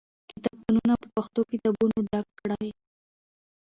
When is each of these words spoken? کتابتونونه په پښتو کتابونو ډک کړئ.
کتابتونونه 0.29 0.93
په 1.01 1.07
پښتو 1.15 1.39
کتابونو 1.51 1.97
ډک 2.09 2.27
کړئ. 2.39 2.69